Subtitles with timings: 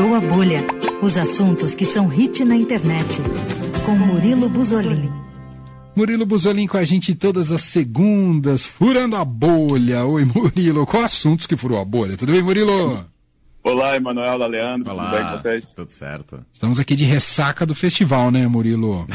[0.00, 0.66] Furou a Bolha.
[1.02, 3.20] Os assuntos que são hit na internet.
[3.84, 5.12] Com Murilo Buzolin.
[5.94, 10.06] Murilo Buzolin com a gente todas as segundas, furando a bolha.
[10.06, 10.86] Oi, Murilo.
[10.86, 12.16] Qual assuntos que furou a bolha?
[12.16, 13.04] Tudo bem, Murilo?
[13.62, 15.66] Olá, Emanuel, Leandro, Olá, tudo bem com vocês?
[15.74, 16.46] Tudo certo.
[16.50, 19.06] Estamos aqui de ressaca do festival, né, Murilo?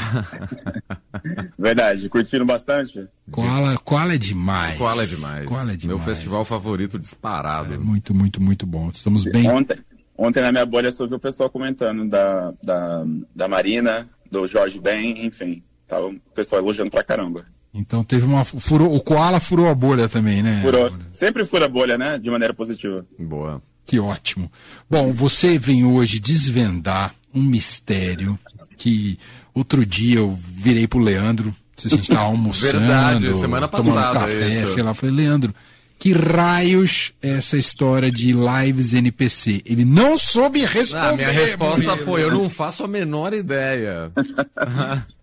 [1.57, 3.07] Verdade, curtiram bastante?
[3.31, 4.77] Koala, Koala é demais.
[4.77, 5.47] Koala é demais.
[5.47, 5.97] Koala é demais.
[5.97, 7.73] Meu festival favorito disparado.
[7.73, 8.91] É muito, muito, muito bom.
[8.93, 9.49] Estamos bem.
[9.49, 9.79] Ontem,
[10.17, 14.79] ontem na minha bolha eu vi o pessoal comentando da, da, da Marina, do Jorge
[14.79, 15.63] Ben, enfim.
[15.87, 17.45] Tava o pessoal elogiando pra caramba.
[17.73, 18.43] Então teve uma.
[18.45, 20.61] Furou, o Koala furou a bolha também, né?
[20.63, 20.91] Furou.
[21.11, 22.17] Sempre fura a bolha, né?
[22.17, 23.05] De maneira positiva.
[23.19, 23.61] Boa.
[23.85, 24.51] Que ótimo.
[24.89, 28.39] Bom, você vem hoje desvendar um mistério
[28.77, 29.19] que
[29.53, 34.19] outro dia eu virei pro Leandro, se a gente estava almoçando, Verdade, semana tomando passada,
[34.21, 34.73] café, isso.
[34.73, 35.53] sei lá, eu falei, Leandro,
[35.97, 39.61] que raios é essa história de lives NPC?
[39.65, 41.07] Ele não soube responder.
[41.07, 44.11] Ah, minha resposta foi: eu não faço a menor ideia.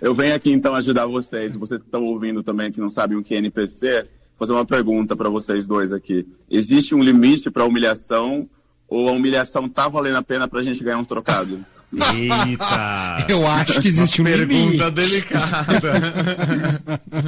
[0.00, 3.22] Eu venho aqui então ajudar vocês, vocês que estão ouvindo também que não sabem o
[3.22, 6.24] que é NPC, fazer uma pergunta para vocês dois aqui.
[6.48, 8.48] Existe um limite para humilhação
[8.86, 11.58] ou a humilhação tá valendo a pena pra gente ganhar um trocado?
[11.92, 13.26] Eita!
[13.28, 14.90] Eu acho que existe um Pergunta limite.
[14.90, 15.92] delicada.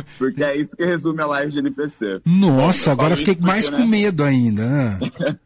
[0.18, 2.20] Porque é isso que resume a live de NPC.
[2.24, 3.96] Nossa, agora fiquei isso mais porque, com né?
[3.98, 4.66] medo ainda.
[4.68, 4.98] né?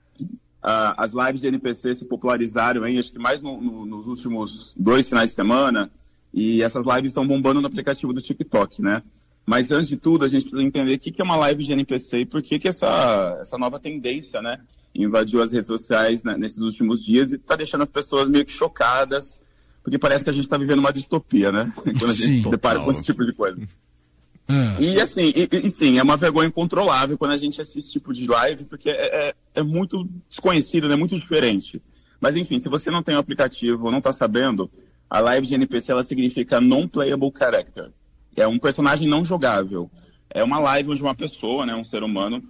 [0.61, 2.99] Ah, as lives de NPC se popularizaram, hein?
[2.99, 5.89] Acho que mais no- no- nos últimos dois finais de semana.
[6.35, 9.01] E essas lives estão bombando no aplicativo do TikTok, né?
[9.47, 11.73] Mas antes de tudo, a gente precisa entender o que que é uma live de
[11.73, 14.59] NPC e por que, que essa, essa nova tendência, né?
[14.95, 18.51] Invadiu as redes sociais né, nesses últimos dias e está deixando as pessoas meio que
[18.53, 19.41] chocadas,
[19.83, 21.73] porque parece que a gente está vivendo uma distopia, né?
[21.77, 22.43] Quando a gente Sim.
[22.43, 23.59] se depara com esse tipo de coisa.
[24.49, 27.93] Ah, E assim, e, e- sim, é uma vergonha incontrolável quando a gente assiste esse
[27.93, 30.97] tipo de live, porque é, é- é muito desconhecido, né?
[30.97, 31.83] Muito diferente.
[32.19, 34.71] Mas enfim, se você não tem o aplicativo ou não tá sabendo,
[35.09, 37.91] a live de NPC ela significa Non-Playable Character.
[38.35, 39.91] É um personagem não jogável.
[40.31, 42.43] É uma live onde uma pessoa, né, um ser humano,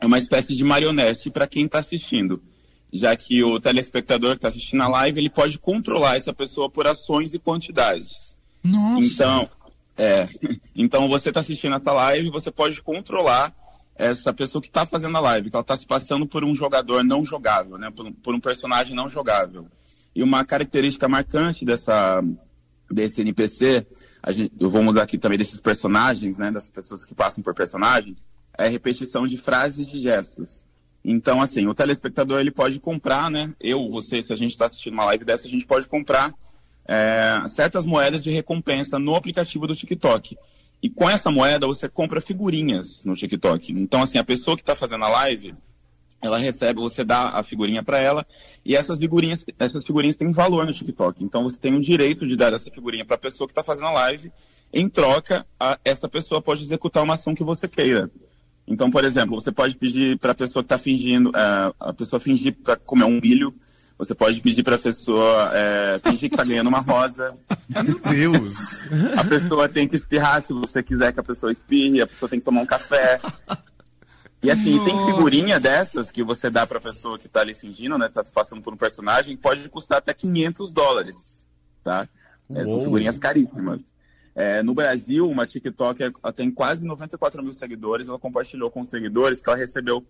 [0.00, 2.42] é uma espécie de marionete para quem está assistindo.
[2.92, 6.86] Já que o telespectador que está assistindo a live, ele pode controlar essa pessoa por
[6.86, 8.36] ações e quantidades.
[8.62, 9.06] nossa.
[9.06, 9.48] Então,
[9.96, 10.28] é,
[10.74, 13.54] então você está assistindo essa live, você pode controlar
[13.94, 17.02] essa pessoa que está fazendo a live, que ela está se passando por um jogador
[17.02, 17.90] não jogável, né?
[17.90, 19.66] Por, um- por um personagem não jogável.
[20.14, 22.22] E uma característica marcante dessa
[22.90, 23.84] desse NPC,
[24.22, 26.50] a gente, mudar aqui também desses personagens, né?
[26.52, 28.26] Das pessoas que passam por personagens,
[28.58, 30.64] é repetição de frases e de gestos.
[31.04, 33.54] Então, assim, o telespectador ele pode comprar, né?
[33.60, 36.32] Eu, você, se a gente está assistindo uma live dessa, a gente pode comprar
[36.86, 40.36] é, certas moedas de recompensa no aplicativo do TikTok.
[40.82, 43.72] E com essa moeda você compra figurinhas no TikTok.
[43.72, 45.54] Então, assim, a pessoa que está fazendo a live,
[46.20, 48.26] ela recebe, você dá a figurinha para ela,
[48.64, 51.22] e essas figurinhas, essas figurinhas têm valor no TikTok.
[51.22, 53.86] Então, você tem o direito de dar essa figurinha para a pessoa que está fazendo
[53.86, 54.32] a live.
[54.72, 58.10] Em troca, a- essa pessoa pode executar uma ação que você queira.
[58.66, 62.18] Então, por exemplo, você pode pedir para a pessoa que está fingindo, é, a pessoa
[62.18, 63.54] fingir para comer um milho.
[63.98, 67.34] Você pode pedir para a pessoa é, fingir que está ganhando uma rosa.
[67.84, 68.82] Meu Deus!
[69.16, 72.02] A pessoa tem que espirrar se você quiser que a pessoa espirre.
[72.02, 73.20] A pessoa tem que tomar um café.
[74.42, 78.08] E assim, tem figurinha dessas que você dá pra pessoa que tá ali fingindo, né?
[78.08, 81.46] Tá se passando por um personagem, pode custar até 500 dólares,
[81.82, 82.06] tá?
[82.46, 83.80] São figurinhas caríssimas.
[84.38, 88.06] É, no Brasil, uma TikToker ela tem quase 94 mil seguidores.
[88.06, 90.06] Ela compartilhou com os seguidores que ela recebeu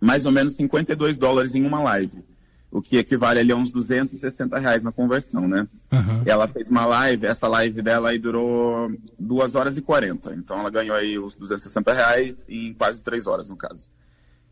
[0.00, 2.24] mais ou menos 52 dólares em uma live.
[2.72, 5.68] O que equivale ali a uns 260 reais na conversão, né?
[5.92, 6.22] Aham.
[6.26, 10.34] Ela fez uma live, essa live dela aí durou 2 horas e 40.
[10.34, 13.88] Então ela ganhou aí os 260 reais em quase 3 horas, no caso.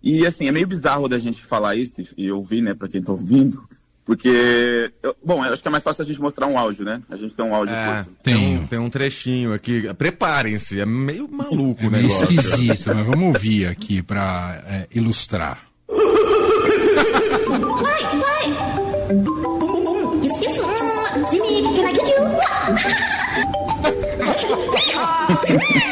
[0.00, 3.10] E assim, é meio bizarro da gente falar isso e ouvir, né, pra quem tá
[3.10, 3.68] ouvindo.
[4.04, 7.00] Porque, eu- bom, eu acho que é mais fácil a gente mostrar um áudio, né?
[7.10, 8.10] A gente tem um áudio É, curto.
[8.22, 8.60] tem, Tenho.
[8.60, 9.92] um, tem um trechinho aqui.
[9.94, 12.24] Preparem-se, é meio maluco É o meio negócio.
[12.32, 15.66] esquisito, mas vamos ouvir aqui para ilustrar.
[15.88, 16.00] Why?
[18.20, 18.80] Why?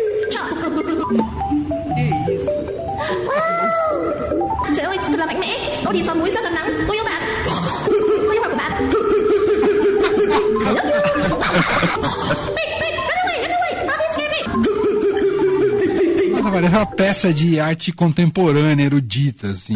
[16.52, 19.74] parece uma peça de arte contemporânea, erudita, assim.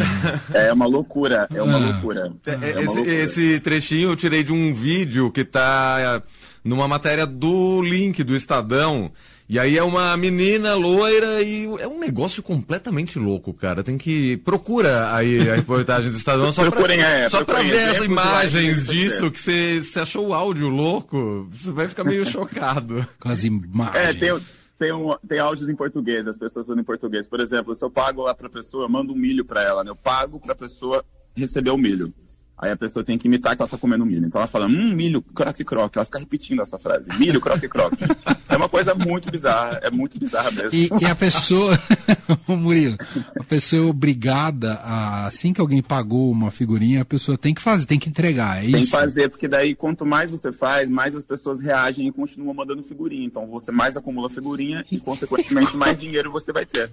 [0.54, 1.78] É uma loucura, é uma Ah.
[1.90, 2.32] loucura.
[2.46, 3.14] É, É uma esse, loucura.
[3.14, 6.22] esse trechinho eu tirei de um vídeo que tá é,
[6.64, 9.10] numa matéria do link do Estadão
[9.48, 13.80] E aí é uma menina loira e é um negócio completamente louco, cara.
[13.84, 14.36] Tem que.
[14.38, 18.00] Procura aí a reportagem do Estadão só pra, Procurem, é, só pra ver as exemplos
[18.00, 19.38] de imagens disso, você que
[19.84, 21.46] você, achou o áudio louco.
[21.52, 23.06] Você vai ficar meio chocado.
[23.20, 24.16] Com as É, imagens.
[24.18, 24.36] tem,
[24.78, 27.26] tem, um, tem áudios em português, as pessoas falando em português.
[27.26, 29.90] Por exemplo, se eu pago lá pra pessoa, eu mando um milho pra ela, né?
[29.90, 32.12] Eu pago pra pessoa receber o milho.
[32.58, 34.26] Aí a pessoa tem que imitar que ela tá comendo milho.
[34.26, 35.98] Então ela fala, hum, milho, croque, croque.
[35.98, 37.10] Ela fica repetindo essa frase.
[37.18, 37.98] Milho, croque, croque.
[38.56, 40.70] é uma coisa muito bizarra, é muito bizarra mesmo.
[40.72, 41.78] E, e a pessoa,
[42.48, 42.96] Murilo,
[43.38, 47.60] a pessoa é obrigada a, assim que alguém pagou uma figurinha, a pessoa tem que
[47.60, 48.90] fazer, tem que entregar, é Tem que isso?
[48.90, 53.26] fazer, porque daí quanto mais você faz, mais as pessoas reagem e continuam mandando figurinha.
[53.26, 56.90] Então você mais acumula figurinha e, consequentemente, mais dinheiro você vai ter.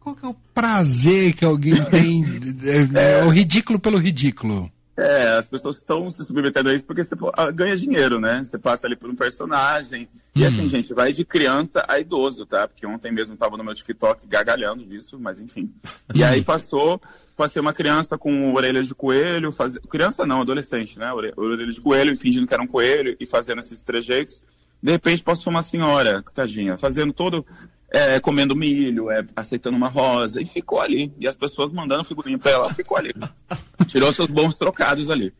[0.00, 2.24] Qual que é o prazer que alguém tem?
[2.66, 4.70] É, é o ridículo pelo ridículo.
[4.96, 8.42] É, as pessoas estão se submetendo a isso porque você ah, ganha dinheiro, né?
[8.42, 10.08] Você passa ali por um personagem.
[10.34, 12.66] E assim, gente, vai de criança a idoso, tá?
[12.66, 15.70] Porque ontem mesmo tava no meu TikTok gargalhando disso, mas enfim.
[16.14, 17.00] E aí passou,
[17.36, 19.78] passei uma criança com orelhas de coelho, faz...
[19.90, 21.12] criança não, adolescente, né?
[21.12, 24.42] Ore- Orelhas de coelho, fingindo que era um coelho e fazendo esses trejeitos.
[24.82, 27.44] De repente passou uma senhora, tadinha, fazendo todo.
[27.90, 31.12] É, comendo milho, é, aceitando uma rosa, e ficou ali.
[31.18, 33.14] E as pessoas mandando figurinha pra ela, ficou ali.
[33.86, 35.32] Tirou seus bons trocados ali.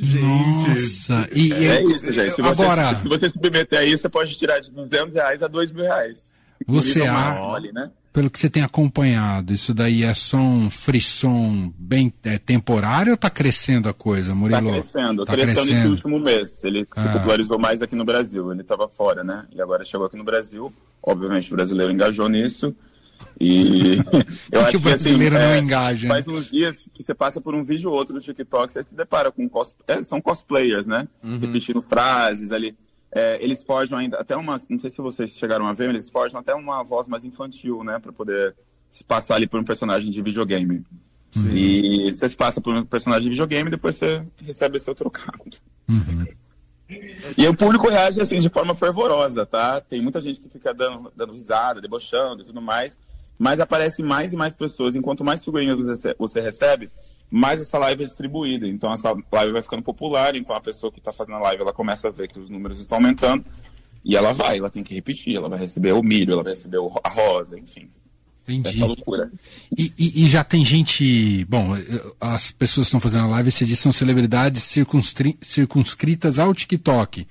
[0.00, 2.34] Nossa, e, É isso, gente.
[2.36, 5.48] Se você, agora, se você submeter a isso, você pode tirar de 200 reais a
[5.48, 6.32] 2 mil reais.
[6.66, 7.90] Você Nível a- máximo ali, né?
[8.12, 13.16] pelo que você tem acompanhado, isso daí é só um frisson bem é, temporário ou
[13.16, 14.72] tá crescendo a coisa, Tá Murilo?
[14.72, 15.90] crescendo, Tá crescendo esse crescendo.
[15.90, 16.64] último mês.
[16.64, 17.12] Ele se Ah.
[17.12, 18.50] popularizou mais aqui no Brasil.
[18.50, 19.46] Ele estava fora, né?
[19.54, 20.72] E agora chegou aqui no Brasil.
[21.08, 22.74] Obviamente o brasileiro engajou nisso.
[23.40, 23.98] E
[24.52, 26.14] eu que o brasileiro não engaja, né?
[26.14, 28.94] Faz uns dias que você passa por um vídeo ou outro do TikTok, você se
[28.94, 29.74] depara com cos...
[29.86, 31.08] é, são cosplayers, né?
[31.22, 31.38] Uhum.
[31.38, 32.76] Repetindo frases ali.
[33.10, 34.60] É, eles forjam ainda até uma.
[34.68, 37.98] Não sei se vocês chegaram a ver, eles forjam até uma voz mais infantil, né?
[37.98, 38.54] Pra poder
[38.90, 40.84] se passar ali por um personagem de videogame.
[41.54, 45.58] E você se passa por um personagem de videogame e depois você recebe seu trocado.
[47.36, 49.80] E o público reage assim de forma fervorosa, tá?
[49.80, 52.98] Tem muita gente que fica dando, dando risada, debochando e tudo mais.
[53.38, 54.96] Mas aparecem mais e mais pessoas.
[54.96, 55.76] Enquanto mais figurinhas
[56.18, 56.90] você, recebe,
[57.30, 58.66] mais essa live é distribuída.
[58.66, 60.34] Então essa live vai ficando popular.
[60.34, 62.80] Então a pessoa que está fazendo a live, ela começa a ver que os números
[62.80, 63.44] estão aumentando.
[64.04, 65.36] E ela vai, ela tem que repetir.
[65.36, 67.90] Ela vai receber o milho, ela vai receber a rosa, enfim.
[68.48, 68.76] Entendi.
[68.78, 69.30] Essa loucura.
[69.76, 71.44] E, e- e já tem gente.
[71.46, 71.82] Bom, eh,
[72.20, 77.26] as pessoas que estão fazendo a live, você disse, são celebridades circunscri- circunscritas ao TikTok.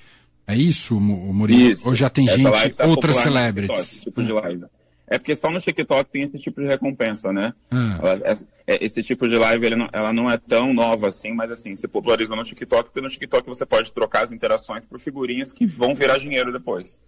[0.45, 1.71] É isso, Mu- Murilo?
[1.71, 1.87] Isso.
[1.87, 4.01] Ou já tem Essa gente, tá outras celebrities?
[4.01, 4.65] Tipo de live.
[5.09, 7.53] É porque só no TikTok tem esse tipo de recompensa, né?
[7.71, 7.97] Ah.
[8.01, 8.37] Ela- é-
[8.75, 11.87] é- esse tipo de live não- ela não é tão nova assim, mas assim, se
[11.87, 15.95] popularizou no TikTok, porque no TikTok você pode trocar as interações por figurinhas que vão
[15.95, 16.99] virar dinheiro depois.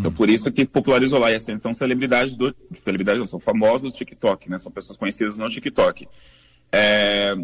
[0.00, 1.30] Então por isso que popularizou lá.
[1.30, 2.54] E assim, são celebridades do.
[2.82, 4.58] Celebridades não, são famosos do TikTok, né?
[4.58, 6.08] São pessoas conhecidas no TikTok.
[6.72, 7.36] É,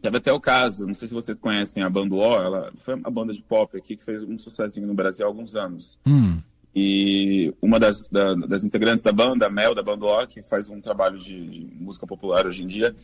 [0.00, 3.10] Teve até o caso, não sei se vocês conhecem a Banda O, ela foi uma
[3.10, 5.98] banda de pop aqui que fez um sucessinho no Brasil há alguns anos.
[6.06, 6.38] Hum,
[6.72, 10.68] E uma das, da- das integrantes da banda, a Mel, da Banda O, que faz
[10.68, 12.94] um trabalho de, de música popular hoje em dia,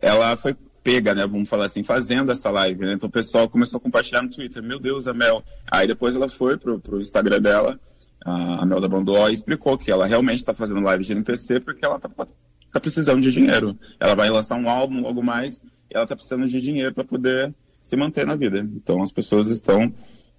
[0.00, 0.54] ela foi
[0.84, 2.92] pega, né, vamos falar assim, fazendo essa live, né?
[2.92, 5.42] Então o pessoal começou a compartilhar no Twitter, meu Deus, a Mel.
[5.68, 7.80] Aí depois ela foi pro, pro Instagram dela,
[8.24, 11.12] a, a Mel da Banda O, e explicou que ela realmente está fazendo live de
[11.12, 13.78] NPC porque ela tá, tá precisando de dinheiro.
[14.00, 15.58] Ela vai lançar um álbum logo mais,
[15.90, 18.58] e ela tá precisando de dinheiro para poder se manter na vida.
[18.60, 19.92] Então as pessoas estão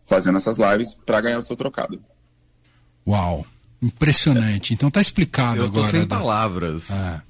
[0.05, 1.99] fazendo essas lives para ganhar o seu trocado.
[3.07, 3.45] uau.
[3.81, 4.73] Impressionante.
[4.73, 5.91] Então tá explicado Eu tô agora.
[5.91, 6.89] sem da- palavras.
[6.89, 7.21] Ah,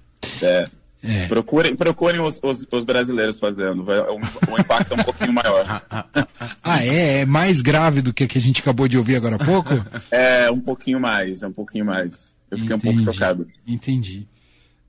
[0.41, 0.69] É.
[1.05, 1.27] é.
[1.27, 3.83] Procurem, procurem os, os- os brasileiros fazendo.
[3.83, 5.81] Vai, o, o impacto é um pouquinho maior.
[6.67, 7.21] Ah, é?
[7.21, 9.69] É mais grave do que a que a gente acabou de ouvir agora há pouco?
[10.09, 12.35] É um pouquinho mais, é um pouquinho mais.
[12.50, 13.47] Eu fiquei um pouco Entendi, chocado.
[13.67, 14.27] Entendi.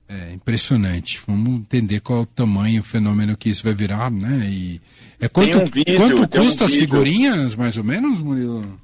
[0.09, 1.21] É impressionante.
[1.27, 4.47] Vamos entender qual é o tamanho, o fenômeno que isso vai virar, né?
[4.49, 4.81] E
[5.19, 8.79] é quanto, um vídeo, quanto tem um custa as figurinhas, mais ou menos, Murilo?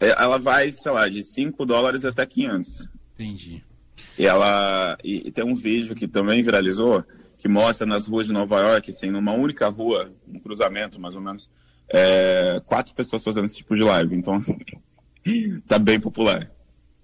[0.00, 2.88] É, Ela vai, sei lá, de 5 dólares até 500.
[3.14, 3.62] Entendi.
[4.18, 7.04] E ela e, e tem um vídeo que também viralizou
[7.38, 11.20] que mostra nas ruas de Nova York, assim, numa única rua, um cruzamento mais ou
[11.20, 11.48] menos,
[11.88, 14.16] é, quatro pessoas fazendo esse tipo de live.
[14.16, 14.58] Então, assim,
[15.68, 16.50] tá bem popular.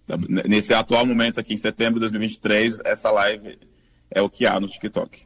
[0.06, 0.18] Tá-
[0.48, 3.58] nesse atual momento aqui, em setembro de 2023, essa live
[4.10, 5.22] é o que há no TikTok.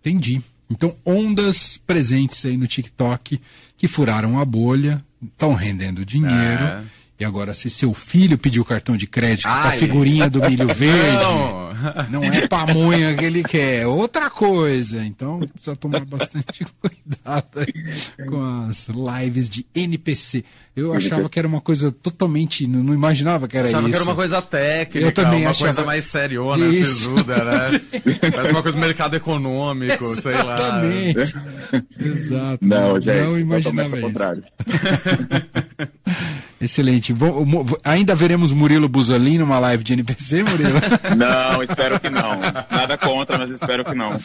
[0.00, 0.40] Entendi.
[0.70, 3.38] Então, ondas presentes aí no TikTok
[3.76, 6.82] que furaram a bolha, estão rendendo dinheiro É.
[7.18, 11.12] E agora, se seu filho pediu cartão de crédito com a figurinha do milho verde,
[11.22, 11.74] Não.
[12.10, 15.04] não é pamonha que ele quer, é outra coisa.
[15.04, 20.44] Então precisa tomar bastante cuidado aí com as lives de NPC.
[20.74, 22.66] Eu achava que era uma coisa totalmente.
[22.66, 23.90] Não, não imaginava que era Achava isso.
[23.90, 27.80] que era uma coisa técnica, Eu também uma achava- coisa mais seriona, Isso, sisuda, né?
[28.34, 30.56] Parece uma coisa do mercado econômico, sei lá.
[30.56, 31.34] Exatamente.
[32.00, 32.66] Exato.
[32.66, 34.06] Não, gente, não imaginava ao isso.
[34.08, 34.42] contrário.
[36.64, 37.12] Excelente.
[37.12, 37.46] Vou-
[37.84, 40.70] ainda veremos Murilo Buzolin numa live de NPC, Murilo?
[41.16, 42.38] Não, espero que não.
[42.70, 44.10] Nada contra, mas espero que não.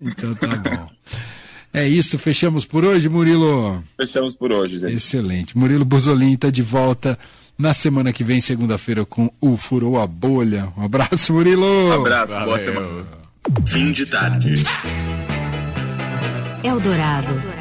[0.00, 0.88] então tá bom.
[1.74, 3.84] É isso, fechamos por hoje, Murilo.
[4.00, 4.94] Fechamos por hoje, gente.
[4.94, 5.56] Excelente.
[5.58, 7.18] Murilo Buzolin está de volta
[7.58, 10.72] na semana que vem, segunda-feira, com o Furou a Bolha.
[10.76, 11.66] Um abraço, Murilo.
[11.88, 12.58] Um abraço, boa Valeu.
[12.74, 13.06] semana.
[13.66, 14.54] Fim de tarde.
[16.64, 17.57] Eldorado.